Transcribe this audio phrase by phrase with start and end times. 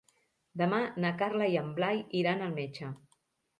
[0.61, 2.93] Demà na Carla i en Blai iran al metge.